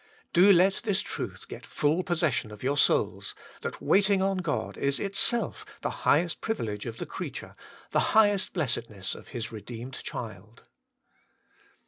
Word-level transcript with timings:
Do 0.33 0.51
let 0.51 0.81
this 0.83 1.01
truth 1.01 1.47
get 1.47 1.63
full 1.63 2.01
possession 2.01 2.49
of 2.49 2.63
your 2.63 2.75
souls, 2.75 3.35
that 3.61 3.79
waiting 3.83 4.19
on 4.19 4.37
God 4.39 4.75
is 4.75 4.99
itself 4.99 5.63
the 5.83 5.91
highest 6.09 6.41
privilege 6.41 6.87
of 6.87 6.97
the 6.97 7.05
creature, 7.05 7.55
the 7.91 7.99
highest 8.17 8.51
blessedness 8.51 9.13
of 9.13 9.27
His 9.27 9.51
redeemed 9.51 9.93
child. 10.01 10.63